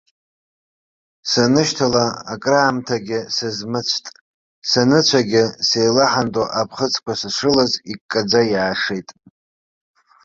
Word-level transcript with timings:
Санышьҭала 1.29 2.05
акраамҭагьы 2.33 3.19
сызмыцәт, 3.35 4.05
саныцәагьы 4.69 5.43
сеилаҳанто 5.67 6.43
аԥхыӡқәа 6.59 7.13
сышрылаз 7.19 7.71
иккаӡа 7.91 8.41
иаашеит. 8.53 9.09